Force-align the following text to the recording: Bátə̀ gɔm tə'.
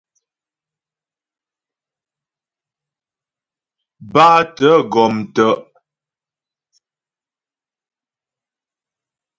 Bátə̀ 4.13 4.77
gɔm 4.91 5.15
tə'. 5.33 5.55